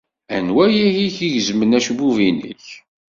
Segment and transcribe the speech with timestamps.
[0.35, 0.77] Anwa ay
[1.07, 2.65] ak-igezmen acebbub-nnek?